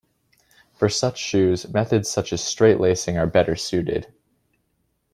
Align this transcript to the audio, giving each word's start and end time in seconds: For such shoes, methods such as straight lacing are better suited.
For 0.73 0.89
such 0.89 1.19
shoes, 1.19 1.71
methods 1.71 2.09
such 2.09 2.33
as 2.33 2.43
straight 2.43 2.79
lacing 2.79 3.19
are 3.19 3.27
better 3.27 3.55
suited. 3.55 4.11